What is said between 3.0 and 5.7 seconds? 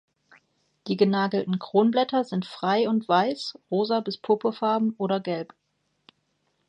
weiß, rosa bis purpurfarben oder gelb.